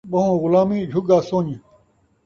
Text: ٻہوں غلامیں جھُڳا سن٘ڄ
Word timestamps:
ٻہوں 0.11 0.37
غلامیں 0.41 0.87
جھُڳا 0.91 1.17
سن٘ڄ 1.29 1.57